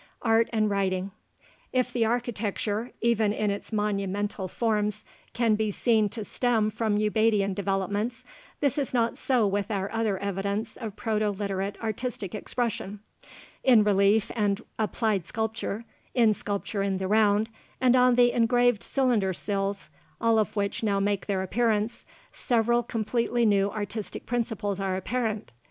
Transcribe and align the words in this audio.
ART 0.23 0.49
AND 0.51 0.67
WRITING 0.71 1.11
If 1.71 1.93
the 1.93 2.05
architecture, 2.05 2.91
even 3.01 3.31
in 3.31 3.51
its 3.51 3.71
monumental 3.71 4.47
forms, 4.47 5.05
can 5.33 5.53
be 5.53 5.69
seen 5.69 6.09
to 6.09 6.25
stem 6.25 6.71
from 6.71 6.97
Ubaidian 6.97 7.53
developments, 7.53 8.23
this 8.61 8.79
is 8.79 8.95
not 8.95 9.15
so 9.15 9.45
with 9.45 9.69
our 9.69 9.91
other 9.91 10.17
evidence 10.17 10.75
of 10.75 10.95
Proto 10.95 11.29
Literate 11.29 11.77
artistic 11.83 12.33
expression. 12.33 13.01
In 13.63 13.83
relief 13.83 14.31
and 14.35 14.63
applied 14.79 15.27
sculpture, 15.27 15.85
in 16.15 16.33
sculpture 16.33 16.81
in 16.81 16.97
the 16.97 17.07
round, 17.07 17.47
and 17.79 17.95
on 17.95 18.15
the 18.15 18.31
engraved 18.31 18.81
cylinder 18.81 19.33
seals 19.33 19.91
all 20.19 20.39
of 20.39 20.55
which 20.55 20.81
now 20.81 20.99
make 20.99 21.27
their 21.27 21.43
appearance 21.43 22.05
several 22.33 22.81
completely 22.81 23.45
new 23.45 23.69
artistic 23.69 24.25
principles 24.25 24.79
are 24.79 24.95
apparent. 24.97 25.51